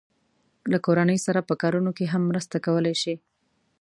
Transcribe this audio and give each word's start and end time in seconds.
له 0.71 0.77
کورنۍ 0.85 1.19
سره 1.25 1.39
په 1.49 1.53
کارونو 1.61 1.91
کې 1.97 2.05
هم 2.13 2.21
مرسته 2.31 2.55
کولای 2.65 2.95
شي. 3.01 3.15